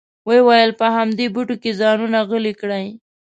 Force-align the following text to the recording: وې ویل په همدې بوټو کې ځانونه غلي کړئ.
وې 0.27 0.39
ویل 0.47 0.71
په 0.79 0.87
همدې 0.95 1.25
بوټو 1.33 1.55
کې 1.61 1.71
ځانونه 1.81 2.17
غلي 2.29 2.53
کړئ. 2.61 2.85